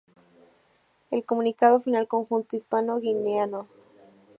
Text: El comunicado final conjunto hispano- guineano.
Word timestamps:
El 1.11 1.23
comunicado 1.25 1.79
final 1.79 2.07
conjunto 2.07 2.55
hispano- 2.55 2.97
guineano. 2.99 3.67